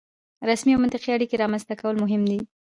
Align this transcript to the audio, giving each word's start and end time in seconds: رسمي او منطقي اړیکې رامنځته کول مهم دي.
رسمي 0.49 0.71
او 0.73 0.81
منطقي 0.83 1.09
اړیکې 1.13 1.35
رامنځته 1.43 1.73
کول 1.81 1.95
مهم 2.03 2.21
دي. 2.29 2.39